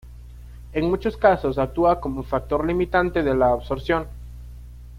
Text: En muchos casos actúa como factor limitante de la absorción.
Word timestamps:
En 0.73 0.89
muchos 0.89 1.15
casos 1.15 1.59
actúa 1.59 2.01
como 2.01 2.23
factor 2.23 2.65
limitante 2.65 3.21
de 3.21 3.35
la 3.35 3.51
absorción. 3.51 4.07